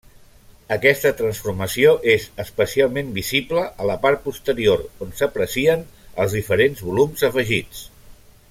[0.75, 5.89] Aquesta transformació és especialment visible a la part posterior, on s'aprecien
[6.25, 7.85] els diferents volums afegits.